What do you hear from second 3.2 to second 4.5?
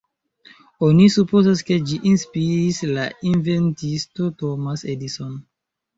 inventisto